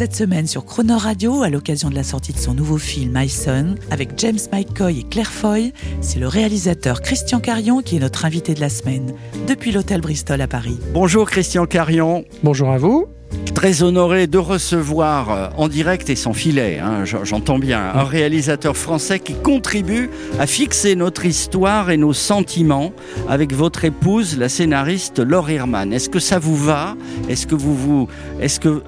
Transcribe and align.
Cette 0.00 0.16
semaine 0.16 0.46
sur 0.46 0.64
Croner 0.64 0.94
Radio, 0.94 1.42
à 1.42 1.50
l'occasion 1.50 1.90
de 1.90 1.94
la 1.94 2.04
sortie 2.04 2.32
de 2.32 2.38
son 2.38 2.54
nouveau 2.54 2.78
film 2.78 3.12
My 3.14 3.28
Son, 3.28 3.74
avec 3.90 4.12
James 4.16 4.38
McCoy 4.50 5.00
et 5.00 5.02
Claire 5.02 5.30
Foy, 5.30 5.74
c'est 6.00 6.18
le 6.18 6.26
réalisateur 6.26 7.02
Christian 7.02 7.38
Carion 7.38 7.82
qui 7.82 7.96
est 7.96 7.98
notre 7.98 8.24
invité 8.24 8.54
de 8.54 8.60
la 8.60 8.70
semaine, 8.70 9.12
depuis 9.46 9.72
l'hôtel 9.72 10.00
Bristol 10.00 10.40
à 10.40 10.48
Paris. 10.48 10.78
Bonjour 10.94 11.28
Christian 11.28 11.66
Carion. 11.66 12.24
Bonjour 12.42 12.70
à 12.70 12.78
vous. 12.78 13.08
Très 13.54 13.82
honoré 13.82 14.26
de 14.26 14.38
recevoir 14.38 15.30
euh, 15.30 15.48
en 15.58 15.68
direct 15.68 16.08
et 16.08 16.16
sans 16.16 16.32
filet, 16.32 16.78
hein, 16.78 17.04
j'entends 17.04 17.58
bien, 17.58 17.92
un 17.94 18.04
réalisateur 18.04 18.78
français 18.78 19.20
qui 19.20 19.34
contribue 19.34 20.08
à 20.38 20.46
fixer 20.46 20.96
notre 20.96 21.26
histoire 21.26 21.90
et 21.90 21.98
nos 21.98 22.14
sentiments 22.14 22.92
avec 23.28 23.52
votre 23.52 23.84
épouse, 23.84 24.38
la 24.38 24.48
scénariste 24.48 25.18
Laure 25.18 25.50
Hirman. 25.50 25.92
Est-ce 25.92 26.08
que 26.08 26.20
ça 26.20 26.38
vous 26.38 26.56
va? 26.56 26.96
Est-ce 27.28 27.46
que 27.46 27.54
vous 27.54 27.76
vous, 27.76 28.08
est-ce 28.40 28.60
que 28.60 28.68
euh, 28.68 28.82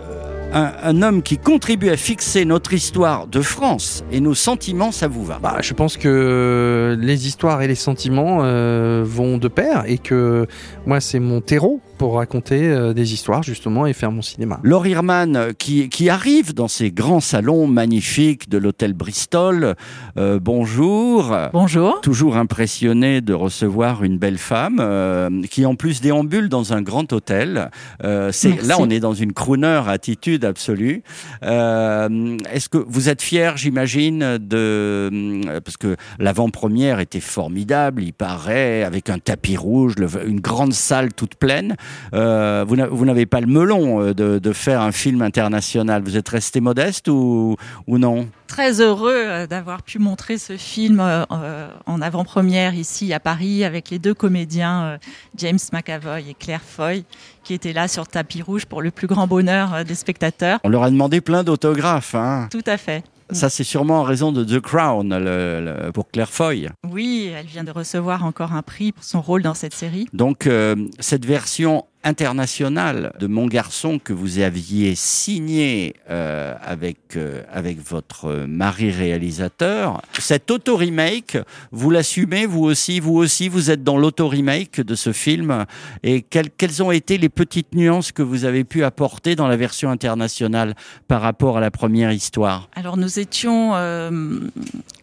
un, 0.53 0.73
un 0.83 1.03
homme 1.03 1.23
qui 1.23 1.39
contribue 1.39 1.91
à 1.91 1.97
fixer 1.97 2.45
notre 2.45 2.73
histoire 2.73 3.27
de 3.27 3.41
France 3.41 4.05
et 4.13 4.21
nos 4.21 4.35
sentiments, 4.35 4.93
ça 4.93 5.09
vous 5.09 5.25
va 5.25 5.39
Bah, 5.43 5.59
je 5.61 5.73
pense 5.75 5.97
que 5.97 6.97
les 7.01 7.27
histoires 7.27 7.63
et 7.63 7.69
les 7.69 7.75
sentiments 7.75 8.41
euh, 8.43 9.03
vont 9.05 9.39
de 9.39 9.49
pair 9.49 9.85
et 9.87 9.99
que 9.99 10.47
moi 10.87 11.01
c'est 11.01 11.21
mon 11.21 11.41
terreau 11.41 11.81
pour 12.03 12.17
raconter 12.17 12.69
euh, 12.69 12.93
des 12.93 13.13
histoires 13.15 13.45
justement 13.45 13.87
et 13.87 13.93
faire 13.93 14.11
mon 14.11 14.23
cinéma. 14.23 14.59
Laure 14.65 14.89
Hirman 14.89 15.37
euh, 15.37 15.53
qui, 15.57 15.89
qui 15.89 16.11
arrive 16.11 16.53
dans 16.53 16.67
ces 16.67 16.91
grands 16.91 17.21
salons 17.21 17.69
magnifiques 17.69 18.49
de 18.49 18.59
l'hôtel 18.59 18.93
Bristol. 18.93 19.77
Euh, 20.17 20.41
bonjour. 20.43 21.33
Bonjour. 21.53 22.01
Toujours 22.01 22.37
impressionné 22.37 23.21
de 23.21 23.33
recevoir 23.33 24.03
une 24.03 24.19
belle 24.19 24.39
femme 24.39 24.79
euh, 24.81 25.43
qui 25.49 25.65
en 25.65 25.77
plus 25.77 26.01
déambule 26.01 26.49
dans 26.49 26.73
un 26.73 26.83
grand 26.83 27.13
hôtel. 27.13 27.71
Euh, 28.03 28.33
c'est 28.33 28.61
là 28.67 28.79
on 28.81 28.91
est 28.91 28.99
dans 28.99 29.15
une 29.15 29.33
crooner 29.33 29.83
attitude 29.87 30.45
absolue. 30.45 31.05
Euh, 31.45 32.37
Est-ce 32.53 32.69
que 32.69 32.79
vous 32.79 33.11
êtes 33.11 33.23
fier, 33.23 33.57
j'imagine, 33.57 34.39
de 34.39 35.41
parce 35.65 35.77
que 35.77 35.95
l'avant-première 36.19 36.99
était 36.99 37.21
formidable, 37.21 38.03
il 38.03 38.13
paraît, 38.13 38.83
avec 38.83 39.09
un 39.09 39.21
tapis 39.21 39.57
rouge, 39.57 39.95
le- 39.99 40.09
une 40.27 40.41
grande 40.41 40.73
salle 40.73 41.13
toute 41.15 41.37
pleine. 41.37 41.77
Euh, 42.15 42.65
vous 42.67 42.77
n'a- 42.77 42.87
vous 42.87 43.05
n'avez 43.05 43.27
pas 43.27 43.41
le 43.41 43.47
melon 43.47 44.01
euh, 44.03 44.15
de, 44.15 44.39
de 44.39 44.53
faire 44.53 44.81
un 44.81 44.93
film 44.93 45.23
international. 45.23 46.03
Vous 46.03 46.17
êtes 46.17 46.29
resté 46.29 46.61
modeste 46.61 47.09
ou, 47.09 47.57
ou 47.87 47.99
non? 47.99 48.29
Très 48.47 48.81
heureux 48.81 49.15
euh, 49.17 49.47
d'avoir 49.47 49.83
pu 49.83 49.99
montrer 49.99 50.37
ce 50.39 50.57
film 50.57 51.01
en 51.01 52.01
avant-première 52.03 52.75
ici 52.75 53.13
à 53.13 53.21
Paris 53.21 53.65
avec 53.65 53.91
les 53.91 53.99
deux 53.99 54.15
comédiens 54.15 54.99
James 55.37 55.59
McAvoy 55.73 56.21
et 56.31 56.35
Claire 56.39 56.61
Foy 56.67 57.05
qui 57.45 57.55
étaient 57.55 57.73
là 57.73 57.89
sur 57.89 58.07
tapis 58.07 58.43
rouge 58.43 58.67
pour 58.67 58.83
le 58.83 58.91
plus 58.91 59.07
grand 59.07 59.27
bonheur 59.27 59.85
des 59.85 59.95
spectateurs. 59.95 60.59
On 60.65 60.69
leur 60.69 60.83
a 60.85 60.91
demandé 60.91 61.21
plein 61.21 61.43
d'autographes. 61.45 62.15
Hein. 62.15 62.49
Tout 62.51 62.63
à 62.67 62.77
fait. 62.77 63.03
Ça, 63.33 63.49
c'est 63.49 63.65
sûrement 63.65 64.01
en 64.01 64.03
raison 64.03 64.33
de 64.33 64.45
The 64.45 64.61
Crown 64.61 65.09
le- 65.09 65.61
le- 65.87 65.93
pour 65.93 66.09
Claire 66.09 66.31
Foy. 66.31 66.69
Oui, 66.91 67.31
elle 67.35 67.47
vient 67.47 67.65
de 67.65 67.71
recevoir 67.71 68.25
encore 68.25 68.53
un 68.53 68.63
prix 68.63 68.93
pour 68.93 69.05
son 69.05 69.21
rôle 69.21 69.43
dans 69.43 69.55
cette 69.55 69.75
série. 69.75 70.07
Donc, 70.13 70.47
euh, 70.47 70.77
cette 70.99 71.25
version 71.25 71.85
internationale 72.05 73.13
de 73.19 73.27
Mon 73.27 73.47
Garçon 73.47 73.99
que 73.99 74.13
vous 74.13 74.39
aviez 74.39 74.95
signée 74.95 75.95
euh, 76.11 76.55
avec, 76.63 77.17
euh, 77.17 77.43
avec 77.53 77.81
votre 77.81 78.47
mari 78.47 78.91
réalisateur, 78.91 80.03
cet 80.19 80.51
auto-remake, 80.51 81.39
vous 81.71 81.91
l'assumez, 81.91 82.47
vous 82.47 82.65
aussi, 82.65 83.01
vous 83.01 83.15
aussi, 83.15 83.49
vous 83.49 83.71
êtes 83.71 83.85
dans 83.85 83.99
l'auto-remake 83.99 84.81
de 84.81 84.95
ce 84.95 85.13
film. 85.13 85.65
Et 86.03 86.23
quelles, 86.23 86.51
quelles 86.51 86.83
ont 86.83 86.91
été 86.91 87.19
les 87.19 87.29
petites 87.29 87.75
nuances 87.75 88.13
que 88.13 88.23
vous 88.23 88.45
avez 88.45 88.65
pu 88.65 88.85
apporter 88.85 89.37
dans 89.37 89.49
la 89.49 89.57
version 89.57 89.91
internationale 89.91 90.75
par 91.09 91.23
rapport 91.23 91.59
à 91.59 91.61
la 91.61 91.71
première 91.71 92.13
histoire? 92.13 92.69
Alors 92.75 92.97
nous 92.97 93.19
étions 93.19 93.75
euh, 93.75 94.41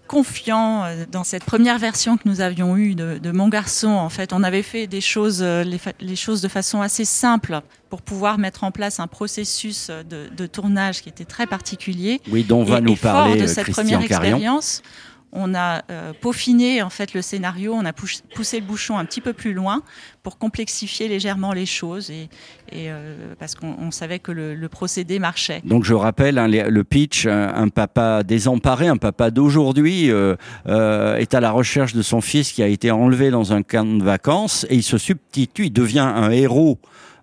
confiants 0.08 0.84
euh, 0.84 1.06
dans 1.12 1.24
cette 1.24 1.44
première 1.44 1.80
version 1.80 2.18
que 2.18 2.28
nous 2.28 2.42
avions 2.42 2.76
eue 2.78 2.96
de, 2.96 3.32
Mon 3.32 3.48
Garçon. 3.48 3.90
En 3.90 4.10
fait, 4.10 4.34
on 4.34 4.44
avait 4.44 4.64
fait 4.64 4.88
des 4.88 5.02
choses, 5.02 5.42
les, 5.42 5.80
les 6.00 6.16
choses 6.16 6.42
de 6.42 6.48
façon 6.48 6.82
simple 6.90 7.62
pour 7.90 8.02
pouvoir 8.02 8.38
mettre 8.38 8.64
en 8.64 8.72
place 8.72 9.00
un 9.00 9.08
processus 9.08 9.90
de, 9.90 10.28
de 10.36 10.46
tournage 10.48 11.02
qui 11.02 11.10
était 11.10 11.26
très 11.26 11.48
particulier. 11.48 12.22
Oui, 12.30 12.44
dont 12.44 12.64
va 12.64 12.80
et, 12.80 12.82
nous 12.82 12.94
et 12.94 12.96
fort 12.96 13.14
parler 13.14 13.38
de 13.38 13.44
euh, 13.44 13.48
cette 13.48 13.64
Christian 13.66 13.84
première 13.84 14.08
Carion. 14.08 14.24
expérience, 14.24 14.82
on 15.32 15.54
a 15.54 15.84
euh, 15.90 16.14
peaufiné 16.20 16.82
en 16.82 16.90
fait 16.90 17.14
le 17.14 17.22
scénario, 17.22 17.74
on 17.74 17.86
a 17.86 17.92
pouss- 17.92 18.24
poussé 18.34 18.60
le 18.60 18.66
bouchon 18.66 18.98
un 18.98 19.06
petit 19.06 19.22
peu 19.22 19.34
plus 19.34 19.54
loin 19.54 19.84
pour 20.24 20.38
complexifier 20.38 21.08
légèrement 21.08 21.54
les 21.54 21.66
choses 21.66 22.10
et, 22.12 22.30
euh, 22.74 23.34
parce 23.40 23.56
qu'on 23.56 23.76
on 23.80 23.92
savait 23.92 24.20
que 24.20 24.32
le, 24.32 24.70
procédé 24.70 25.18
marchait. 25.18 25.62
Donc 25.66 25.84
je 25.84 25.94
rappelle 25.94 26.38
hein, 26.38 26.48
le 26.48 26.84
pitch, 26.84 27.26
un, 27.26 27.70
papa 27.70 28.24
désemparé, 28.24 28.88
un 28.88 28.98
papa 28.98 29.32
d'aujourd'hui 29.32 30.12
euh, 30.12 30.36
est 30.66 31.34
à 31.34 31.40
la 31.40 31.52
recherche 31.52 31.94
de 31.94 32.02
son 32.02 32.22
fils 32.22 32.52
qui 32.52 32.62
a 32.62 32.68
été 32.68 32.92
enlevé 32.92 33.32
dans 33.32 33.54
un 33.54 33.64
camp 33.64 33.98
de 33.98 34.04
vacances 34.04 34.66
et 34.70 34.76
il 34.76 34.84
se 34.84 34.98
substitue, 34.98 35.66
il 35.66 35.74
devient 35.74 36.00
un 36.00 36.30
héros 36.30 36.80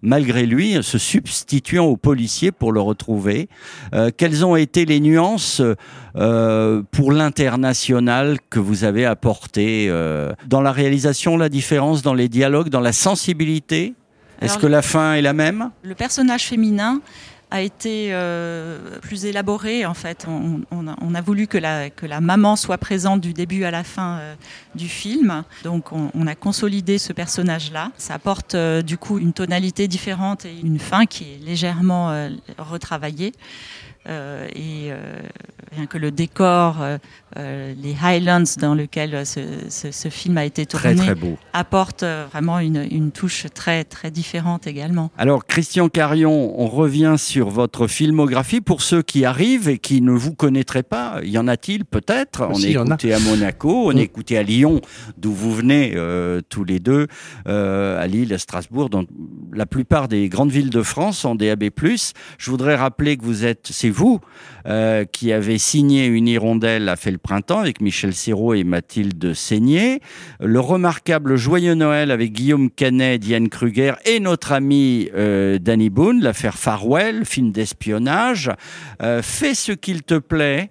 malgré 0.07 0.47
lui, 0.47 0.83
se 0.83 0.99
substituant 0.99 1.85
aux 1.87 1.97
policiers 1.97 2.53
pour 2.53 2.73
le 2.73 2.81
retrouver. 2.81 3.49
Euh, 3.93 4.11
quelles 4.17 4.47
ont 4.47 4.55
été 4.55 4.85
les 4.87 5.01
nuances 5.01 5.61
euh, 6.17 6.83
pour 6.93 7.11
l'international 7.11 8.39
que 8.49 8.61
vous 8.61 8.85
avez 8.85 9.05
apporté 9.05 9.89
euh, 9.89 10.33
dans 10.47 10.61
la 10.61 10.71
réalisation, 10.71 11.37
la 11.37 11.49
différence 11.49 12.03
dans 12.03 12.15
les 12.15 12.29
dialogues, 12.29 12.69
dans 12.69 12.81
la 12.81 12.93
sensibilité? 12.93 13.95
Est-ce 14.41 14.59
que 14.59 14.67
la 14.67 14.83
fin 14.83 15.15
est 15.15 15.23
la 15.23 15.33
même? 15.33 15.71
Le 15.83 15.95
personnage 15.95 16.45
féminin 16.45 17.01
a 17.51 17.61
été 17.61 18.09
euh, 18.11 18.99
plus 19.01 19.25
élaboré 19.25 19.87
en 19.87 19.95
fait. 19.95 20.27
On, 20.29 21.15
a, 21.15 21.21
voulu 21.21 21.47
que 21.47 21.59
la, 21.59 21.91
que 21.91 22.07
la 22.07 22.21
maman 22.21 22.57
soit 22.57 22.79
présente 22.79 23.21
du 23.21 23.33
début 23.33 23.65
à 23.65 23.71
la 23.71 23.85
fin 23.85 24.19
euh, 24.19 24.35
du 24.75 24.89
film. 24.89 25.45
Donc 25.63 25.93
on, 25.93 26.27
a 26.27 26.35
consolidé 26.35 26.99
ce 26.99 27.13
personnage-là. 27.13 27.93
Ça 27.99 28.15
apporte 28.15 28.55
euh, 28.55 28.83
du 28.83 28.99
coup 28.99 29.19
une 29.19 29.33
tonalité 29.33 29.87
différente 29.89 30.45
et 30.45 30.59
une 30.59 30.79
fin 30.79 31.07
qui 31.07 31.25
est 31.25 31.45
légèrement 31.45 32.29
retravaillée. 32.59 33.33
Euh, 34.09 34.47
et 34.55 34.91
euh, 34.93 35.19
rien 35.75 35.87
que 35.87 35.99
le 35.99 36.11
décor, 36.11 36.81
euh, 36.81 36.99
euh, 37.39 37.75
les 37.83 37.97
Highlands 38.03 38.45
dans 38.61 38.75
lequel 38.75 39.27
ce, 39.27 39.41
ce- 39.69 39.91
ce 39.91 40.09
film 40.09 40.39
a 40.39 40.45
été 40.45 40.65
tourné, 40.65 40.95
Très 40.95 41.05
très 41.07 41.15
beau. 41.15 41.37
apporte 41.53 42.05
vraiment 42.31 42.61
une, 42.61 42.87
une 42.91 43.11
touche 43.11 43.47
très 43.53 43.83
très 43.85 44.11
différente 44.11 44.67
également. 44.67 45.11
Alors, 45.19 45.45
Christian 45.47 45.89
Carion, 45.89 46.55
on 46.61 46.67
revient 46.69 47.17
sur 47.19 47.51
votre 47.51 47.89
filmographie. 47.89 48.61
Pour 48.61 48.81
ceux 48.83 49.03
qui 49.03 49.25
arrivent 49.25 49.69
et 49.69 49.79
qui 49.79 50.01
ne 50.03 50.13
vous 50.13 50.35
connaîtraient 50.35 50.83
pas, 50.85 51.21
y 51.25 51.37
en 51.39 51.49
a-t-il 51.49 51.85
peut-être? 51.85 52.47
On 52.49 52.55
Si, 52.55 52.69
est 52.69 52.73
écouté 52.73 53.13
à 53.13 53.19
Monaco, 53.19 53.89
on 53.93 53.97
est 53.97 54.03
écouté 54.03 54.39
à 54.39 54.43
Lyon, 54.45 54.81
d'où 55.19 55.33
vous 55.33 55.53
venez 55.55 55.93
euh, 55.97 56.41
tous 56.49 56.65
les 56.65 56.79
deux, 56.79 57.07
euh, 57.49 58.01
à 58.01 58.07
Lille, 58.07 58.33
à 58.33 58.39
Strasbourg, 58.39 58.89
dans 58.89 59.05
la 59.53 59.67
plupart 59.67 60.09
des 60.09 60.29
grandes 60.29 60.51
villes 60.51 60.71
de 60.71 60.83
France 60.83 61.25
en 61.25 61.35
DAB+. 61.35 61.65
Je 62.39 62.51
voudrais 62.51 62.77
rappeler 62.77 63.17
que 63.17 63.25
vous 63.25 63.45
êtes, 63.45 63.69
c'est 63.71 63.91
vous 63.97 64.21
euh, 64.67 65.05
qui 65.05 65.33
avez 65.33 65.59
signé 65.59 66.07
Une 66.07 66.29
hirondelle 66.29 66.89
a 66.89 66.97
fait 66.97 67.11
le 67.11 67.19
printemps 67.19 67.61
avec 67.61 67.81
Michel 67.81 68.13
Serrault 68.13 68.55
et 68.55 68.65
Mathilde 68.65 69.33
Seigné. 69.33 70.01
Le 70.41 70.61
remarquable 70.61 71.37
Joyeux 71.37 71.75
Noël 71.75 72.11
avec 72.11 72.33
Guillaume 72.33 72.71
Canet, 72.71 73.21
Diane 73.21 73.49
Kruger 73.49 73.95
et 74.05 74.21
notre 74.21 74.53
ami 74.53 75.09
euh, 75.15 75.59
Danny 75.59 75.89
Boone, 75.89 76.21
l'affaire 76.21 76.59
Farwell, 76.59 77.25
film 77.25 77.53
d'espionnage. 77.53 78.51
Euh, 79.03 79.23
fais 79.23 79.55
ce 79.55 79.73
qu'il 79.73 80.03
te 80.03 80.19
plaît. 80.19 80.71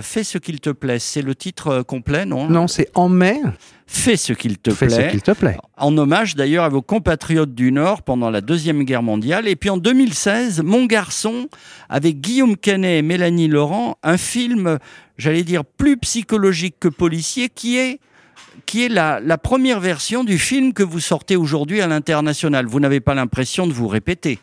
Fais 0.00 0.24
ce 0.24 0.38
qu'il 0.38 0.58
te 0.60 0.70
plaît. 0.70 0.98
C'est 0.98 1.20
le 1.20 1.34
titre 1.34 1.82
complet, 1.82 2.24
non? 2.24 2.48
Non, 2.48 2.66
c'est 2.66 2.88
en 2.94 3.10
mai. 3.10 3.42
Fais 3.88 4.16
ce 4.16 4.32
qu'il 4.32 4.58
te 4.58 4.70
Fais 4.72 4.88
ce 4.88 4.96
plaît. 4.96 5.10
qu'il 5.10 5.22
te 5.22 5.30
plaît. 5.30 5.56
En 5.76 5.96
hommage 5.96 6.34
d'ailleurs 6.34 6.64
à 6.64 6.68
vos 6.68 6.82
compatriotes 6.82 7.54
du 7.54 7.70
Nord 7.70 8.02
pendant 8.02 8.30
la 8.30 8.40
Deuxième 8.40 8.82
Guerre 8.82 9.02
mondiale. 9.02 9.46
Et 9.46 9.54
puis 9.56 9.70
en 9.70 9.76
2016, 9.76 10.62
Mon 10.62 10.86
garçon, 10.86 11.48
avec 11.88 12.20
Guillaume 12.20 12.56
Canet 12.56 12.98
et 12.98 13.02
Mélanie 13.02 13.46
Laurent, 13.48 13.96
un 14.02 14.16
film, 14.16 14.78
j'allais 15.18 15.44
dire, 15.44 15.64
plus 15.64 15.96
psychologique 15.98 16.76
que 16.80 16.88
policier, 16.88 17.48
qui 17.48 17.78
est 17.78 18.00
qui 18.64 18.84
est 18.84 18.88
la, 18.88 19.20
la 19.20 19.38
première 19.38 19.78
version 19.80 20.24
du 20.24 20.38
film 20.38 20.72
que 20.72 20.82
vous 20.82 20.98
sortez 20.98 21.36
aujourd'hui 21.36 21.80
à 21.80 21.86
l'international. 21.86 22.66
Vous 22.66 22.80
n'avez 22.80 23.00
pas 23.00 23.14
l'impression 23.14 23.66
de 23.68 23.72
vous 23.72 23.86
répéter. 23.86 24.40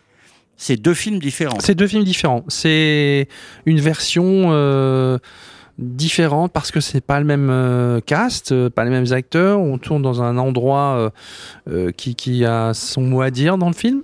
C'est 0.55 0.77
deux 0.77 0.93
films 0.93 1.19
différents. 1.19 1.57
C'est 1.59 1.75
deux 1.75 1.87
films 1.87 2.03
différents. 2.05 2.45
C'est 2.47 3.27
une 3.65 3.81
version 3.81 4.49
euh, 4.51 5.17
différente 5.77 6.51
parce 6.51 6.71
que 6.71 6.79
c'est 6.79 7.01
pas 7.01 7.19
le 7.19 7.25
même 7.25 7.49
euh, 7.49 7.99
cast, 7.99 8.51
euh, 8.51 8.69
pas 8.69 8.83
les 8.83 8.91
mêmes 8.91 9.11
acteurs. 9.11 9.59
On 9.59 9.77
tourne 9.77 10.01
dans 10.01 10.21
un 10.21 10.37
endroit 10.37 11.11
euh, 11.69 11.91
qui, 11.91 12.45
a 12.45 12.73
son 12.73 13.01
mot 13.01 13.21
à 13.21 13.31
dire 13.31 13.57
dans 13.57 13.67
le 13.67 13.73
film. 13.73 14.03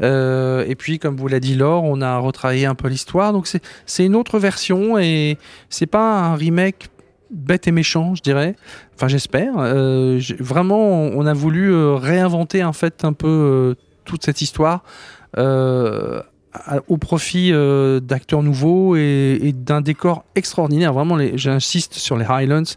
Et 0.00 0.74
puis, 0.78 0.98
comme 0.98 1.16
vous 1.16 1.28
l'a 1.28 1.40
dit 1.40 1.54
Laure, 1.54 1.84
on 1.84 2.00
a 2.00 2.18
retravaillé 2.18 2.66
un 2.66 2.74
peu 2.74 2.88
l'histoire. 2.88 3.32
Donc, 3.32 3.48
c'est 3.86 4.04
une 4.04 4.14
autre 4.14 4.38
version 4.38 4.98
et 4.98 5.38
c'est 5.70 5.86
pas 5.86 6.20
un 6.20 6.36
remake 6.36 6.88
bête 7.30 7.68
et 7.68 7.72
méchant, 7.72 8.14
je 8.14 8.22
dirais. 8.22 8.54
Enfin, 8.94 9.08
j'espère. 9.08 9.54
Vraiment, 10.38 10.78
on 10.78 11.26
a 11.26 11.34
voulu 11.34 11.74
réinventer 11.94 12.64
en 12.64 12.72
fait 12.72 13.04
un 13.04 13.12
peu 13.12 13.74
toute 14.04 14.24
cette 14.24 14.40
histoire 14.40 14.84
au 16.88 16.96
profit 16.96 17.52
euh, 17.52 18.00
d'acteurs 18.00 18.42
nouveaux 18.42 18.96
et, 18.96 19.52
d'un 19.54 19.80
décor 19.80 20.24
extraordinaire. 20.34 20.92
Vraiment, 20.92 21.18
j'insiste 21.34 21.94
sur 21.94 22.16
les 22.16 22.24
Highlands. 22.24 22.74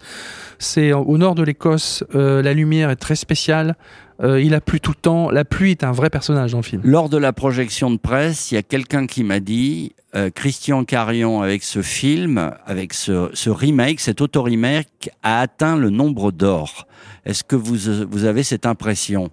C'est 0.60 0.94
au 0.94 1.18
nord 1.18 1.36
de 1.36 1.44
l'Écosse. 1.44 2.04
euh, 2.16 2.42
la 2.42 2.54
lumière 2.54 2.90
est 2.90 2.96
très 2.96 3.16
spéciale. 3.16 3.76
Euh, 4.24 4.42
il 4.42 4.54
a 4.54 4.62
plu 4.62 4.80
tout 4.80 4.92
le 4.92 5.02
temps. 5.02 5.30
La 5.32 5.46
pluie 5.46 5.72
est 5.72 5.84
un 5.84 5.92
vrai 5.92 6.10
personnage 6.10 6.52
dans 6.52 6.60
le 6.60 6.64
film. 6.64 6.82
Lors 6.86 7.10
de 7.10 7.18
la 7.18 7.34
projection 7.34 7.90
de 7.92 7.98
presse, 7.98 8.52
il 8.52 8.56
y 8.56 8.58
a 8.58 8.64
quelqu'un 8.64 9.08
qui 9.08 9.24
m'a 9.24 9.40
dit 9.40 9.94
euh, 10.16 10.30
Christian 10.30 10.84
Carion, 10.84 11.42
avec 11.42 11.64
ce 11.64 11.82
film, 11.82 12.52
avec 12.66 12.94
ce, 12.94 13.30
ce 13.34 13.50
remake, 13.50 14.00
cet 14.00 14.22
auto-remake, 14.22 15.10
a 15.24 15.40
atteint 15.42 15.78
le 15.78 15.90
nombre 15.90 16.32
d'or. 16.32 16.86
Est-ce 17.26 17.44
que 17.44 17.56
vous, 17.56 17.76
vous 18.10 18.26
avez 18.26 18.42
cette 18.44 18.66
impression? 18.66 19.30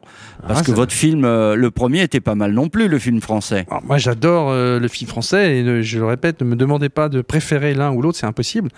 Parce 0.47 0.61
Ah, 0.61 0.63
que 0.63 0.73
votre 0.73 0.93
film, 0.93 1.25
euh, 1.25 1.55
le 1.57 1.71
premier, 1.71 2.03
était 2.03 2.21
pas 2.21 2.35
mal 2.35 2.53
non 2.53 2.69
plus, 2.69 2.87
le 2.87 2.99
film 2.99 3.21
français. 3.23 3.65
Alors, 3.71 3.83
moi, 3.83 3.97
j'adore 3.99 4.51
euh, 4.51 4.79
le 4.79 4.89
film 4.89 5.09
français 5.09 5.57
et 5.57 5.83
je 5.83 5.99
le 5.99 6.05
répète, 6.05 6.41
ne 6.43 6.47
me 6.47 6.55
demandez 6.55 6.91
pas 6.91 7.09
de 7.09 7.23
préférer 7.23 7.75
l'un 7.75 7.91
ou 7.91 8.03
l'autre, 8.03 8.19
c'est 8.19 8.27
impossible. 8.27 8.69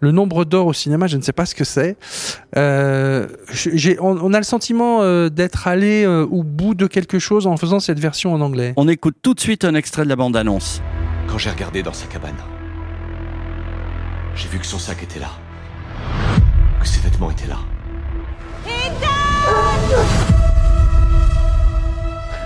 Le 0.00 0.12
nombre 0.12 0.44
d'or 0.44 0.66
au 0.66 0.72
cinéma, 0.72 1.06
je 1.08 1.16
ne 1.16 1.22
sais 1.22 1.32
pas 1.32 1.44
ce 1.44 1.54
que 1.56 1.64
c'est. 1.64 1.96
Euh, 2.56 3.26
on, 4.00 4.16
on 4.22 4.32
a 4.32 4.38
le 4.38 4.44
sentiment 4.44 5.02
euh, 5.02 5.28
d'être 5.52 5.68
allé 5.68 6.04
euh, 6.04 6.26
au 6.30 6.42
bout 6.42 6.74
de 6.74 6.86
quelque 6.86 7.18
chose 7.18 7.46
en 7.46 7.58
faisant 7.58 7.78
cette 7.78 7.98
version 7.98 8.32
en 8.32 8.40
anglais. 8.40 8.72
On 8.78 8.88
écoute 8.88 9.16
tout 9.20 9.34
de 9.34 9.40
suite 9.40 9.66
un 9.66 9.74
extrait 9.74 10.04
de 10.04 10.08
la 10.08 10.16
bande-annonce. 10.16 10.80
Quand 11.26 11.36
j'ai 11.36 11.50
regardé 11.50 11.82
dans 11.82 11.92
sa 11.92 12.06
cabane, 12.06 12.36
j'ai 14.34 14.48
vu 14.48 14.58
que 14.58 14.66
son 14.66 14.78
sac 14.78 15.02
était 15.02 15.20
là. 15.20 15.28
Que 16.80 16.88
ses 16.88 17.00
vêtements 17.00 17.30
étaient 17.30 17.48
là. 17.48 17.58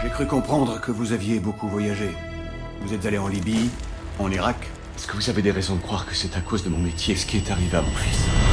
J'ai 0.03 0.11
cru 0.11 0.27
comprendre 0.27 0.81
que 0.81 0.91
vous 0.91 1.13
aviez 1.13 1.39
beaucoup 1.39 1.69
voyagé. 1.69 2.11
Vous 2.83 2.93
êtes 2.93 3.07
allé 3.07 3.19
en 3.19 3.29
Libye, 3.29 3.71
en 4.19 4.33
Irak. 4.33 4.57
Est-ce 4.97 5.07
que 5.07 5.15
vous 5.15 5.31
avez 5.31 5.43
des 5.43 5.53
raisons 5.53 5.77
de 5.77 5.81
croire 5.81 6.07
que 6.07 6.15
c'est 6.17 6.37
à 6.37 6.41
cause 6.41 6.65
de 6.65 6.71
mon 6.71 6.79
métier 6.79 7.15
ce 7.15 7.25
qui 7.25 7.37
est 7.37 7.51
arrivé 7.53 7.77
à 7.77 7.83
mon 7.83 7.91
fils? 7.91 8.46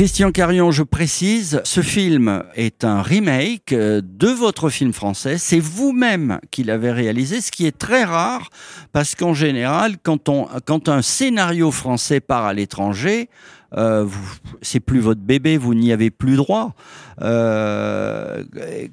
Christian 0.00 0.32
Carion, 0.32 0.70
je 0.70 0.82
précise, 0.82 1.60
ce 1.62 1.82
film 1.82 2.42
est 2.54 2.84
un 2.84 3.02
remake 3.02 3.74
de 3.74 4.28
votre 4.28 4.70
film 4.70 4.94
français. 4.94 5.36
C'est 5.36 5.60
vous-même 5.60 6.40
qui 6.50 6.64
l'avez 6.64 6.90
réalisé, 6.90 7.42
ce 7.42 7.52
qui 7.52 7.66
est 7.66 7.76
très 7.76 8.04
rare 8.04 8.48
parce 8.94 9.14
qu'en 9.14 9.34
général, 9.34 9.96
quand, 10.02 10.30
on, 10.30 10.48
quand 10.64 10.88
un 10.88 11.02
scénario 11.02 11.70
français 11.70 12.20
part 12.20 12.46
à 12.46 12.54
l'étranger, 12.54 13.28
euh, 13.76 14.06
c'est 14.62 14.80
plus 14.80 15.00
votre 15.00 15.20
bébé, 15.20 15.58
vous 15.58 15.74
n'y 15.74 15.92
avez 15.92 16.08
plus 16.10 16.36
droit. 16.36 16.72
Euh, 17.20 18.42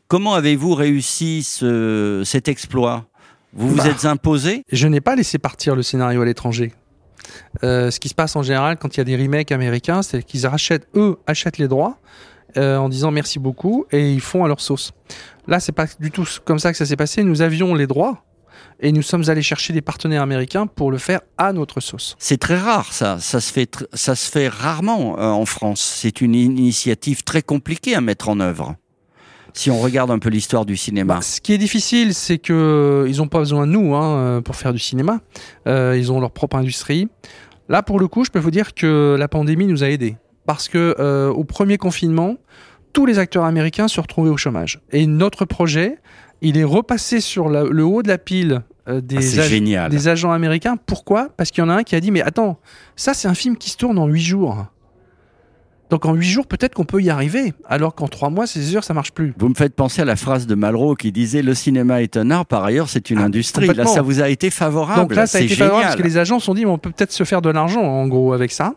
comment 0.10 0.34
avez-vous 0.34 0.76
réussi 0.76 1.42
ce, 1.42 2.22
cet 2.26 2.50
exploit? 2.50 3.06
Vous 3.54 3.70
vous 3.70 3.78
Bah. 3.78 3.88
êtes 3.88 4.04
imposé? 4.04 4.64
Je 4.74 4.88
n'ai 4.90 5.00
pas 5.00 5.16
laissé 5.16 5.38
partir 5.38 5.74
le 5.74 5.84
scénario 5.84 6.22
à 6.22 6.26
l'étranger. 6.26 6.74
Euh, 7.64 7.92
ce 7.92 8.00
qui 8.00 8.10
se 8.10 8.16
passe 8.16 8.36
en 8.36 8.44
général 8.44 8.78
quand 8.78 8.96
il 8.96 9.00
y 9.00 9.02
a 9.02 9.04
des 9.04 9.16
remakes 9.16 9.52
américains, 9.52 10.02
c'est 10.02 10.24
qu'ils 10.24 10.46
rachètent, 10.48 10.88
eux, 10.96 11.18
achètent 11.28 11.58
les 11.58 11.68
droits 11.68 12.00
euh, 12.58 12.78
en 12.78 12.90
disant 12.90 13.12
merci 13.12 13.40
beaucoup 13.40 13.86
et 13.92 14.12
ils 14.12 14.22
font 14.22 14.44
à 14.44 14.48
leur 14.48 14.62
sauce. 14.62 14.92
Là, 15.48 15.60
c'est 15.60 15.72
pas 15.72 15.86
du 16.00 16.12
tout 16.12 16.28
comme 16.46 16.60
ça 16.60 16.72
que 16.72 16.78
ça 16.78 16.86
s'est 16.86 16.96
passé. 16.96 17.24
Nous 17.24 17.42
avions 17.42 17.74
les 17.76 17.88
droits 17.88 18.24
et 18.80 18.92
nous 18.92 19.02
sommes 19.02 19.30
allés 19.30 19.42
chercher 19.42 19.74
des 19.74 19.82
partenaires 19.82 20.22
américains 20.22 20.68
pour 20.68 20.92
le 20.92 20.98
faire 20.98 21.22
à 21.38 21.54
notre 21.54 21.80
sauce. 21.80 22.16
C'est 22.20 22.38
très 22.38 22.58
rare, 22.58 22.94
ça. 22.94 23.20
Ça 23.20 23.40
se 23.40 23.52
fait, 23.52 23.86
ça 23.94 24.16
se 24.16 24.30
fait 24.30 24.48
rarement 24.48 25.20
euh, 25.20 25.24
en 25.24 25.46
France. 25.46 25.82
C'est 25.82 26.22
une 26.22 26.36
initiative 26.36 27.24
très 27.24 27.42
compliquée 27.42 27.96
à 27.96 28.02
mettre 28.02 28.30
en 28.30 28.40
œuvre. 28.40 28.76
Si 29.58 29.72
on 29.72 29.80
regarde 29.80 30.12
un 30.12 30.20
peu 30.20 30.30
l'histoire 30.30 30.66
du 30.66 30.78
cinéma. 30.78 31.16
Bah, 31.16 31.22
ce 31.22 31.42
qui 31.42 31.52
est 31.54 31.58
difficile, 31.58 32.14
c'est 32.14 32.38
que 32.38 32.54
euh, 32.54 33.10
ils 33.10 33.18
n'ont 33.18 33.28
pas 33.28 33.40
besoin 33.40 33.66
de 33.66 33.72
nous 33.72 33.96
hein, 33.96 34.18
euh, 34.18 34.42
pour 34.42 34.56
faire 34.56 34.72
du 34.72 34.80
cinéma. 34.80 35.20
Euh, 35.68 35.96
ils 35.98 36.12
ont 36.12 36.20
leur 36.20 36.32
propre 36.32 36.58
industrie. 36.58 37.08
Là, 37.68 37.82
pour 37.82 38.00
le 38.00 38.08
coup, 38.08 38.24
je 38.24 38.30
peux 38.32 38.40
vous 38.40 38.52
dire 38.52 38.74
que 38.76 39.16
la 39.18 39.28
pandémie 39.28 39.66
nous 39.66 39.84
a 39.84 39.90
aidés. 39.90 40.16
Parce 40.46 40.70
que 40.70 40.96
euh, 41.00 41.30
au 41.30 41.44
premier 41.44 41.78
confinement, 41.78 42.36
tous 42.94 43.06
les 43.06 43.18
acteurs 43.20 43.44
américains 43.46 43.88
se 43.88 44.00
retrouvaient 44.00 44.30
au 44.30 44.38
chômage. 44.38 44.80
Et 44.92 45.08
notre 45.08 45.44
projet, 45.46 45.98
il 46.42 46.58
est 46.58 46.64
repassé 46.64 47.20
sur 47.20 47.50
la- 47.50 47.64
le 47.64 47.84
haut 47.84 48.04
de 48.04 48.08
la 48.08 48.18
pile 48.20 48.62
euh, 48.88 49.00
Ah, 49.00 49.02
des, 49.02 49.40
ag- 49.40 49.50
génial. 49.50 49.90
des 49.92 50.08
agents 50.08 50.32
américains. 50.32 50.78
Pourquoi? 50.86 51.30
Parce 51.36 51.50
qu'il 51.52 51.64
y 51.64 51.68
en 51.68 51.70
a 51.70 51.76
un 51.76 51.84
qui 51.84 51.96
a 51.96 52.00
dit, 52.00 52.12
mais 52.12 52.22
attends, 52.22 52.60
ça 52.96 53.14
c'est 53.14 53.28
un 53.28 53.34
film 53.34 53.58
qui 53.58 53.70
se 53.72 53.78
tourne 53.78 53.98
en 53.98 54.06
huit 54.08 54.22
jours. 54.22 54.68
Donc 55.90 56.06
en 56.06 56.14
huit 56.14 56.28
jours, 56.28 56.48
peut-être 56.48 56.74
qu'on 56.76 56.84
peut 56.84 57.02
y 57.02 57.10
arriver. 57.10 57.54
Alors 57.66 57.96
qu'en 57.96 58.08
trois 58.08 58.30
mois, 58.30 58.46
c'est 58.46 58.62
sûr, 58.62 58.84
ça 58.84 58.94
marche 58.94 59.14
plus. 59.14 59.34
Vous 59.38 59.48
me 59.48 59.54
faites 59.56 59.74
penser 59.74 60.02
à 60.02 60.06
la 60.06 60.16
phrase 60.18 60.46
de 60.46 60.54
Malraux 60.56 60.96
qui 60.96 61.12
disait 61.14 61.42
le 61.42 61.54
cinéma 61.54 62.02
est 62.02 62.18
un 62.18 62.30
art, 62.30 62.46
par 62.46 62.64
ailleurs 62.66 62.90
c'est 62.90 63.10
une 63.10 63.20
Ah, 63.20 63.24
industrie. 63.26 63.68
Là, 63.68 63.86
ça 63.86 64.02
vous 64.02 64.22
a 64.22 64.28
été 64.30 64.50
favorable. 64.50 65.00
Donc 65.02 65.16
là, 65.16 65.28
ça 65.28 65.38
a 65.38 65.42
été 65.42 65.56
favorable 65.56 65.84
parce 65.84 65.96
que 65.96 66.04
les 66.04 66.18
agents 66.18 66.40
se 66.40 66.46
sont 66.46 66.54
dit, 66.54 66.66
mais 66.66 66.72
on 66.72 66.78
peut 66.78 66.92
peut-être 66.92 67.14
se 67.14 67.24
faire 67.24 67.42
de 67.42 67.50
l'argent, 67.50 67.82
en 67.82 68.08
gros, 68.08 68.34
avec 68.34 68.52
ça. 68.52 68.74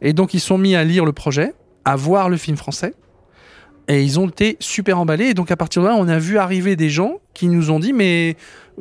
Et 0.00 0.12
donc, 0.14 0.32
ils 0.34 0.40
sont 0.40 0.56
mis 0.58 0.74
à 0.74 0.84
lire 0.84 1.04
le 1.04 1.12
projet, 1.12 1.52
à 1.84 1.94
voir 1.96 2.28
le 2.30 2.36
film 2.38 2.56
français. 2.56 2.94
Et 3.88 4.02
ils 4.02 4.18
ont 4.18 4.26
été 4.28 4.56
super 4.58 4.98
emballés. 4.98 5.26
Et 5.26 5.34
donc, 5.34 5.50
à 5.50 5.56
partir 5.56 5.82
de 5.82 5.88
là, 5.88 5.94
on 5.96 6.08
a 6.08 6.18
vu 6.18 6.38
arriver 6.38 6.74
des 6.74 6.90
gens 6.90 7.20
qui 7.36 7.48
nous 7.48 7.70
ont 7.70 7.78
dit, 7.78 7.92
mais 7.92 8.34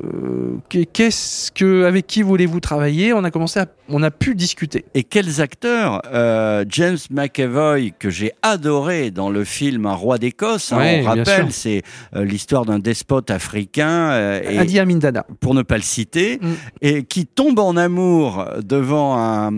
euh, 0.03 0.57
qu'est-ce 0.93 1.51
que, 1.51 1.83
avec 1.85 2.07
qui 2.07 2.21
voulez-vous 2.21 2.59
travailler? 2.59 3.13
On 3.13 3.23
a 3.23 3.31
commencé 3.31 3.59
à, 3.59 3.65
on 3.87 4.01
a 4.03 4.11
pu 4.11 4.35
discuter. 4.35 4.83
Et 4.93 5.03
quels 5.03 5.39
acteurs 5.41 6.01
euh, 6.13 6.65
James 6.69 6.97
McAvoy, 7.11 7.93
que 7.97 8.09
j'ai 8.09 8.31
adoré 8.41 9.11
dans 9.11 9.29
le 9.29 9.43
film 9.45 9.85
Un 9.85 9.93
roi 9.93 10.17
d'Écosse, 10.17 10.71
hein, 10.73 10.77
Ouais, 10.79 11.01
on 11.01 11.05
rappelle, 11.07 11.51
c'est 11.51 11.81
euh, 12.15 12.25
l'histoire 12.25 12.65
d'un 12.65 12.79
despote 12.79 13.29
africain, 13.31 14.41
et, 14.41 14.57
Adi 14.57 14.79
Amin 14.79 14.97
Dada. 14.97 15.25
pour 15.39 15.53
ne 15.53 15.61
pas 15.61 15.77
le 15.77 15.83
citer, 15.83 16.39
Mm. 16.41 16.53
et 16.81 17.03
qui 17.03 17.25
tombe 17.25 17.59
en 17.59 17.77
amour 17.77 18.45
devant 18.63 19.17
un... 19.17 19.51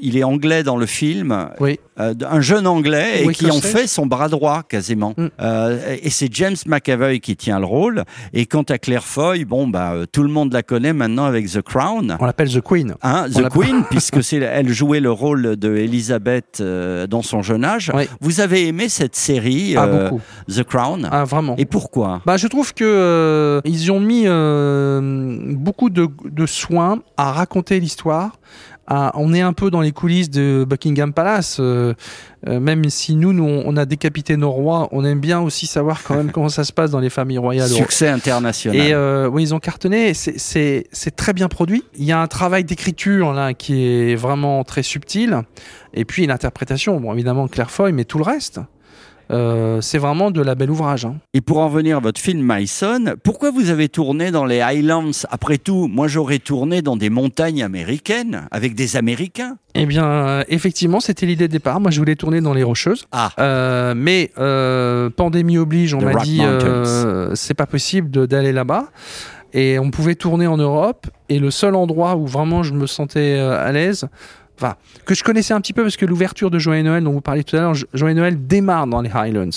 il 0.00 0.16
est 0.16 0.24
anglais 0.24 0.62
dans 0.64 0.76
le 0.76 0.86
film, 0.86 1.50
Oui. 1.60 1.78
un 1.96 2.40
jeune 2.40 2.66
anglais, 2.66 3.22
et 3.24 3.28
qui 3.32 3.50
en 3.50 3.60
fait 3.60 3.86
son 3.86 4.06
bras 4.06 4.28
droit 4.28 4.62
quasiment. 4.62 5.14
Mm. 5.16 5.28
Et 6.02 6.10
c'est 6.10 6.32
James 6.34 6.56
McAvoy 6.66 7.20
qui 7.20 7.36
tient 7.36 7.60
le 7.60 7.66
rôle. 7.66 8.04
Et 8.32 8.46
quant 8.46 8.62
à 8.62 8.78
Claire 8.78 9.04
Foy, 9.04 9.44
bon, 9.44 9.66
bah, 9.68 9.92
euh, 9.92 10.06
tout 10.10 10.22
le 10.22 10.28
monde 10.28 10.52
la 10.52 10.62
connaît 10.62 10.92
maintenant 10.92 11.24
avec 11.24 11.50
The 11.50 11.62
Crown. 11.62 12.16
On 12.20 12.26
l'appelle 12.26 12.50
The 12.52 12.60
Queen. 12.60 12.94
Hein, 13.02 13.26
On 13.34 13.42
The 13.42 13.48
Queen, 13.48 13.84
puisque 13.90 14.22
c'est 14.22 14.36
elle 14.36 14.68
jouait 14.68 15.00
le 15.00 15.10
rôle 15.10 15.56
de 15.56 15.76
Elizabeth 15.76 16.58
euh, 16.60 17.06
dans 17.06 17.22
son 17.22 17.42
jeune 17.42 17.64
âge. 17.64 17.90
Oui. 17.94 18.08
Vous 18.20 18.40
avez 18.40 18.66
aimé 18.66 18.88
cette 18.88 19.16
série 19.16 19.76
Ah, 19.76 19.84
euh. 19.84 20.10
The 20.48 20.62
Crown? 20.64 21.08
Ah, 21.10 21.24
vraiment. 21.24 21.54
Et 21.58 21.64
pourquoi? 21.64 22.22
Bah, 22.26 22.36
je 22.36 22.46
trouve 22.46 22.74
que 22.74 22.84
euh, 22.84 23.60
ils 23.64 23.90
ont 23.90 24.00
mis 24.00 24.24
beaucoup 25.56 25.90
de, 25.90 26.08
de 26.24 26.46
soins 26.46 27.00
à 27.16 27.32
raconter 27.32 27.80
l'histoire. 27.80 28.32
À- 28.90 29.12
on 29.16 29.34
est 29.34 29.42
un 29.42 29.52
peu 29.52 29.70
dans 29.70 29.82
les 29.82 29.92
coulisses 29.92 30.30
de 30.30 30.64
Buckingham 30.66 31.12
Palace, 31.12 31.58
euh, 31.60 31.92
euh, 32.48 32.58
même 32.58 32.88
si 32.88 33.16
nous, 33.16 33.34
nous, 33.34 33.44
on 33.44 33.76
a 33.76 33.84
décapité 33.84 34.38
nos 34.38 34.50
rois, 34.50 34.88
on 34.92 35.04
aime 35.04 35.20
bien 35.20 35.40
aussi 35.40 35.66
savoir 35.66 36.02
quand 36.02 36.14
même 36.16 36.30
comment 36.32 36.48
ça 36.48 36.64
se 36.64 36.72
passe 36.72 36.90
dans 36.90 36.98
les 37.00 37.10
familles 37.10 37.36
royales. 37.38 37.68
Succès 37.68 38.08
international. 38.08 38.76
Et 38.80 38.92
euh, 38.94 39.28
oui, 39.28 39.42
ils 39.42 39.54
ont 39.54 39.58
cartonné. 39.60 40.14
C'est 40.14 41.16
très 41.16 41.34
bien 41.34 41.48
produit. 41.48 41.84
Il 41.98 42.04
y 42.04 42.12
a 42.12 42.20
un 42.20 42.26
travail 42.28 42.64
d'écriture 42.64 43.34
là 43.34 43.52
qui 43.52 43.84
est 43.84 44.14
vraiment 44.14 44.64
très 44.64 44.82
subtil. 44.82 45.42
Et 45.92 46.04
puis 46.06 46.26
l'interprétation, 46.26 46.98
bon 47.00 47.12
évidemment 47.12 47.46
Claire 47.48 47.70
Foy, 47.70 47.92
mais 47.92 48.04
tout 48.04 48.18
le 48.18 48.24
reste, 48.24 48.60
euh, 49.30 49.80
c'est 49.80 49.98
vraiment 49.98 50.30
de 50.30 50.40
la 50.40 50.54
belle 50.54 50.70
ouvrage. 50.70 51.04
hein. 51.04 51.16
Et 51.34 51.40
pour 51.40 51.58
en 51.58 51.68
venir 51.68 51.98
à 51.98 52.00
votre 52.00 52.20
film 52.20 52.40
Myson, 52.42 53.14
pourquoi 53.22 53.50
vous 53.50 53.70
avez 53.70 53.88
tourné 53.88 54.30
dans 54.30 54.44
les 54.44 54.60
Highlands? 54.60 55.10
Après 55.30 55.58
tout, 55.58 55.88
moi 55.88 56.08
j'aurais 56.08 56.38
tourné 56.38 56.82
dans 56.82 56.96
des 56.96 57.10
montagnes 57.10 57.62
américaines 57.62 58.46
avec 58.50 58.74
des 58.74 58.96
Américains. 58.96 59.56
Eh 59.74 59.86
bien, 59.86 60.04
euh, 60.04 60.44
effectivement, 60.48 61.00
c'était 61.00 61.26
l'idée 61.26 61.46
de 61.46 61.52
départ. 61.52 61.80
Moi, 61.80 61.90
je 61.90 61.98
voulais 61.98 62.16
tourner 62.16 62.40
dans 62.40 62.54
les 62.54 62.62
Rocheuses. 62.62 63.06
Ah. 63.12 63.30
Euh, 63.38 63.94
mais 63.96 64.30
pandémie 65.16 65.58
oblige, 65.58 65.94
on 65.94 66.00
m'a 66.00 66.14
dit 66.14 66.40
c'est 67.34 67.54
pas 67.54 67.66
possible 67.66 68.26
d'aller 68.26 68.52
là-bas. 68.52 68.86
Et 69.54 69.78
on 69.78 69.90
pouvait 69.90 70.14
tourner 70.14 70.46
en 70.46 70.56
Europe. 70.56 71.06
Et 71.28 71.38
le 71.38 71.50
seul 71.50 71.74
endroit 71.74 72.16
où 72.16 72.26
vraiment 72.26 72.62
je 72.62 72.74
me 72.74 72.86
sentais 72.86 73.38
à 73.38 73.70
l'aise, 73.72 74.08
enfin, 74.58 74.74
que 75.06 75.14
je 75.14 75.22
connaissais 75.24 75.54
un 75.54 75.60
petit 75.60 75.72
peu 75.72 75.82
parce 75.82 75.96
que 75.96 76.04
l'ouverture 76.06 76.50
de 76.50 76.58
Joyeux 76.58 76.82
Noël 76.82 77.02
dont 77.04 77.12
vous 77.12 77.20
parliez 77.20 77.44
tout 77.44 77.56
à 77.56 77.60
l'heure, 77.60 77.74
Jo- 77.74 77.86
Joyeux 77.94 78.14
Noël 78.14 78.46
démarre 78.46 78.86
dans 78.86 79.00
les 79.00 79.10
Highlands. 79.10 79.50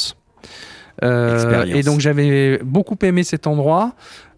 Euh, 1.04 1.66
et 1.66 1.84
donc 1.84 2.00
j'avais 2.00 2.60
beaucoup 2.64 2.98
aimé 3.02 3.24
cet 3.24 3.48
endroit. 3.48 3.94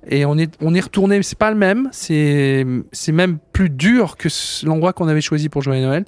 Et 0.10 0.26
on 0.26 0.38
est, 0.38 0.54
on 0.60 0.76
est 0.76 0.82
retourné, 0.82 1.24
c'est 1.24 1.38
pas 1.38 1.50
le 1.50 1.56
même, 1.56 1.88
c'est, 1.94 2.66
c'est 2.92 3.14
même 3.14 3.38
plus 3.54 3.70
dur 3.70 4.18
que 4.18 4.28
l'endroit 4.66 4.92
qu'on 4.92 5.08
avait 5.08 5.22
choisi 5.22 5.48
pour 5.48 5.62
Joyeux 5.62 5.82
Noël. 5.82 6.04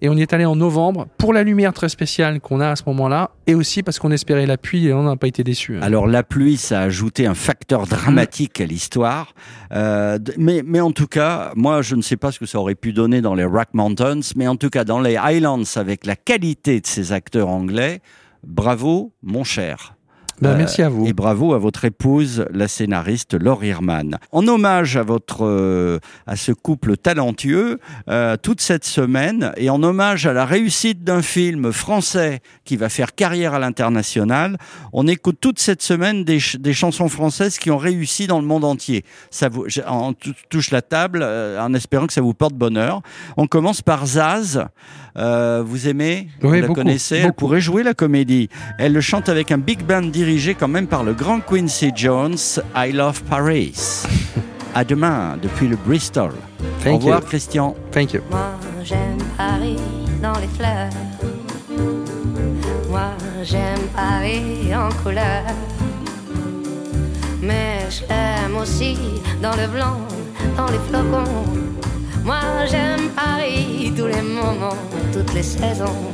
Et 0.00 0.08
on 0.08 0.16
y 0.16 0.22
est 0.22 0.32
allé 0.32 0.46
en 0.46 0.56
novembre 0.56 1.08
pour 1.18 1.34
la 1.34 1.42
lumière 1.42 1.74
très 1.74 1.90
spéciale 1.90 2.40
qu'on 2.40 2.60
a 2.60 2.70
à 2.70 2.76
ce 2.76 2.84
moment-là, 2.86 3.32
et 3.46 3.54
aussi 3.54 3.82
parce 3.82 3.98
qu'on 3.98 4.12
espérait 4.12 4.46
la 4.46 4.56
pluie 4.56 4.86
et 4.86 4.94
on 4.94 5.02
n'a 5.02 5.16
pas 5.16 5.26
été 5.26 5.44
déçus. 5.44 5.78
Alors 5.82 6.06
la 6.06 6.22
pluie, 6.22 6.56
ça 6.56 6.80
a 6.80 6.82
ajouté 6.84 7.26
un 7.26 7.34
facteur 7.34 7.86
dramatique 7.86 8.62
à 8.62 8.64
l'histoire. 8.64 9.34
Euh, 9.72 10.18
mais, 10.38 10.62
mais 10.64 10.80
en 10.80 10.92
tout 10.92 11.06
cas, 11.06 11.52
moi, 11.54 11.82
je 11.82 11.96
ne 11.96 12.02
sais 12.02 12.16
pas 12.16 12.32
ce 12.32 12.38
que 12.38 12.46
ça 12.46 12.58
aurait 12.58 12.74
pu 12.74 12.94
donner 12.94 13.20
dans 13.20 13.34
les 13.34 13.44
Rock 13.44 13.68
Mountains, 13.74 14.20
mais 14.36 14.48
en 14.48 14.56
tout 14.56 14.70
cas 14.70 14.84
dans 14.84 15.00
les 15.00 15.18
Highlands, 15.18 15.64
avec 15.76 16.06
la 16.06 16.16
qualité 16.16 16.80
de 16.80 16.86
ces 16.86 17.12
acteurs 17.12 17.50
anglais, 17.50 18.00
bravo, 18.46 19.14
mon 19.22 19.44
cher. 19.44 19.96
Ben, 20.40 20.50
Euh, 20.50 20.56
merci 20.58 20.82
à 20.82 20.88
vous. 20.88 21.06
Et 21.06 21.12
bravo 21.12 21.54
à 21.54 21.58
votre 21.58 21.84
épouse, 21.84 22.44
la 22.52 22.66
scénariste 22.68 23.34
Laure 23.34 23.64
Hirman. 23.64 24.18
En 24.32 24.46
hommage 24.48 24.96
à 24.96 25.02
votre 25.02 25.44
euh, 25.46 25.98
à 26.26 26.36
ce 26.36 26.52
couple 26.52 26.96
talentueux, 26.96 27.78
euh, 28.08 28.36
toute 28.36 28.60
cette 28.60 28.84
semaine, 28.84 29.52
et 29.56 29.70
en 29.70 29.82
hommage 29.82 30.26
à 30.26 30.32
la 30.32 30.44
réussite 30.44 31.04
d'un 31.04 31.22
film 31.22 31.72
français 31.72 32.40
qui 32.64 32.76
va 32.76 32.88
faire 32.88 33.14
carrière 33.14 33.54
à 33.54 33.58
l'international, 33.58 34.58
on 34.92 35.06
écoute 35.06 35.36
toute 35.40 35.58
cette 35.60 35.82
semaine 35.82 36.24
des, 36.24 36.40
ch- 36.40 36.56
des 36.56 36.72
chansons 36.74 37.08
françaises 37.08 37.58
qui 37.58 37.70
ont 37.70 37.78
réussi 37.78 38.26
dans 38.26 38.40
le 38.40 38.46
monde 38.46 38.64
entier. 38.64 39.04
Ça 39.30 39.48
vous, 39.48 39.66
on 39.88 40.12
tou- 40.14 40.32
touche 40.50 40.70
la 40.72 40.82
table 40.82 41.20
euh, 41.22 41.60
en 41.60 41.72
espérant 41.74 42.06
que 42.06 42.12
ça 42.12 42.20
vous 42.20 42.34
porte 42.34 42.54
bonheur. 42.54 43.02
On 43.36 43.46
commence 43.46 43.82
par 43.82 44.04
Zaz. 44.06 44.64
Vous 45.16 45.86
aimez? 45.88 46.26
Vous 46.40 46.48
Oui, 46.50 46.60
la 46.60 46.66
beaucoup, 46.66 46.80
connaissez? 46.80 47.16
Elle 47.18 47.26
beaucoup. 47.28 47.36
pourrait 47.36 47.60
jouer 47.60 47.84
la 47.84 47.94
comédie. 47.94 48.48
Elle 48.80 48.92
le 48.92 49.00
chante 49.00 49.28
avec 49.28 49.52
un 49.52 49.58
big 49.58 49.84
band 49.84 50.02
dirigé 50.02 50.33
quand 50.58 50.68
même 50.68 50.86
par 50.86 51.04
le 51.04 51.12
grand 51.14 51.40
Quincy 51.40 51.92
Jones. 51.94 52.36
I 52.74 52.90
Love 52.92 53.22
Paris. 53.24 54.02
À 54.74 54.84
demain 54.84 55.36
depuis 55.40 55.68
le 55.68 55.76
Bristol. 55.76 56.32
Au 56.32 56.82
Thank 56.82 57.02
revoir 57.02 57.20
you. 57.20 57.26
Christian. 57.26 57.74
Thank 57.92 58.14
you. 58.14 58.20
Moi 58.30 58.50
j'aime 58.82 59.18
Paris 59.36 59.78
dans 60.20 60.36
les 60.40 60.48
fleurs. 60.48 60.90
Moi 62.90 63.10
j'aime 63.44 63.86
Paris 63.94 64.74
en 64.74 64.88
couleur. 65.02 65.44
Mais 67.40 67.86
je 67.88 68.00
l'aime 68.08 68.56
aussi 68.56 68.96
dans 69.40 69.54
le 69.54 69.68
blanc, 69.68 69.98
dans 70.56 70.66
les 70.66 70.80
flocons. 70.88 71.30
Moi 72.24 72.40
j'aime 72.68 73.08
Paris 73.14 73.92
tous 73.96 74.06
les 74.06 74.22
moments, 74.22 74.76
toutes 75.12 75.32
les 75.32 75.42
saisons. 75.44 76.10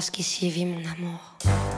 Parce 0.00 0.10
qu'ici 0.10 0.48
vit 0.48 0.64
mon 0.64 0.78
amour. 0.78 1.69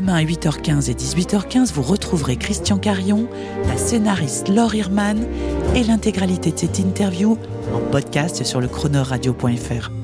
Demain 0.00 0.14
à 0.14 0.22
8h15 0.22 0.90
et 0.90 0.94
18h15, 0.94 1.74
vous 1.74 1.82
retrouverez 1.82 2.36
Christian 2.36 2.78
Carion, 2.78 3.28
la 3.68 3.76
scénariste 3.76 4.48
Laure 4.48 4.74
Hirman 4.74 5.26
et 5.74 5.84
l'intégralité 5.84 6.52
de 6.52 6.58
cette 6.58 6.78
interview 6.78 7.36
en 7.74 7.80
podcast 7.90 8.42
sur 8.42 8.62
le 8.62 8.68
chronoradio.fr. 8.68 9.99